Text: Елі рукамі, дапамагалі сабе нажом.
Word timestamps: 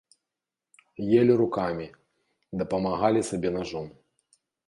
Елі 1.19 1.33
рукамі, 1.41 1.85
дапамагалі 2.63 3.21
сабе 3.31 3.49
нажом. 3.59 3.87